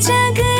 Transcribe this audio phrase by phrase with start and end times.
[0.00, 0.59] जग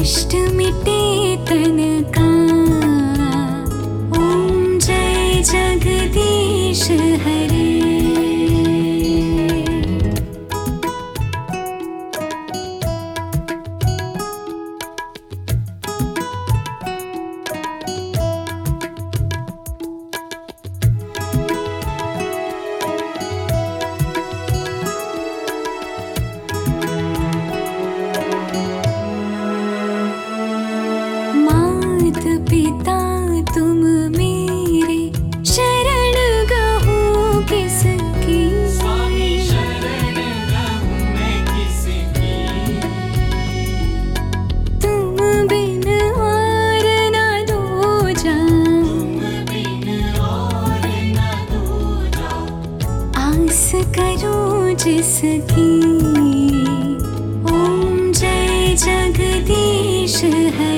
[0.00, 1.00] कष्ट मिटे
[1.48, 1.78] तन
[2.16, 2.28] का।
[4.20, 7.39] ॐ जय जगदीश हरि।
[60.10, 60.69] 是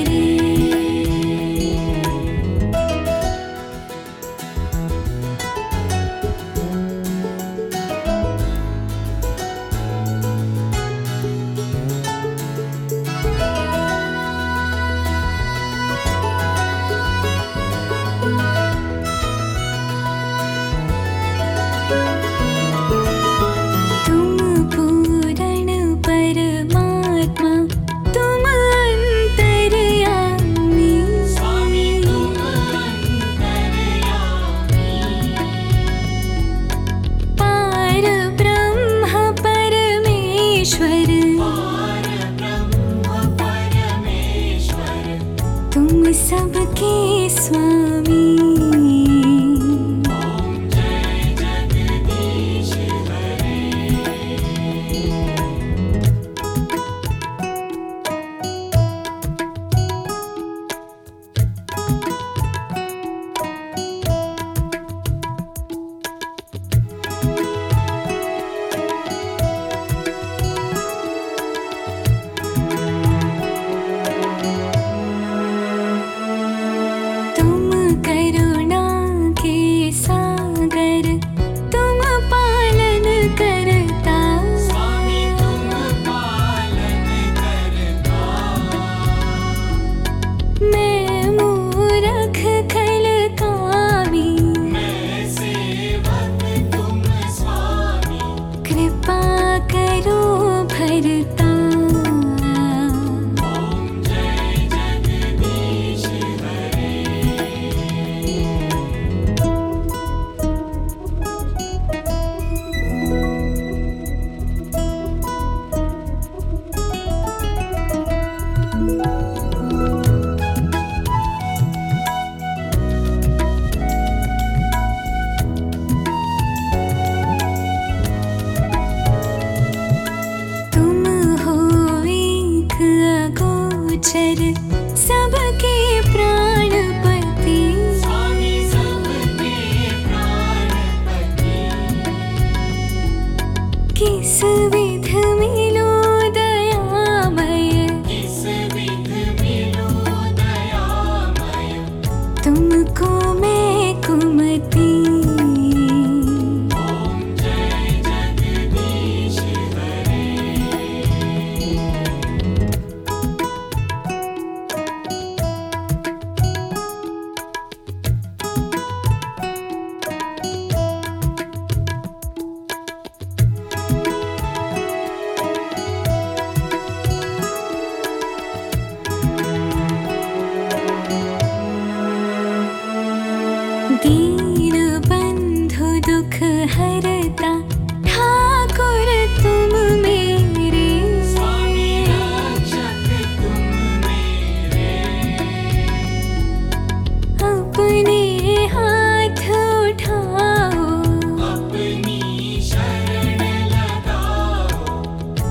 [144.23, 144.82] இயேசுவே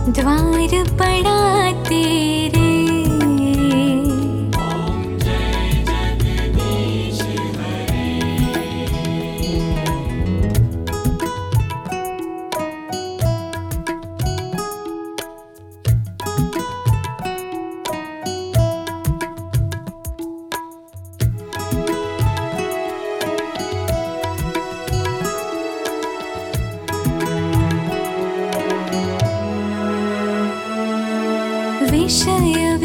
[0.09, 2.62] द्वार पड़ा तेरे
[31.92, 32.78] विषय